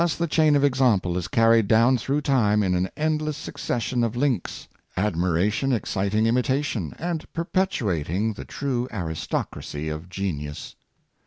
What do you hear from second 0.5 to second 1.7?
of example is carried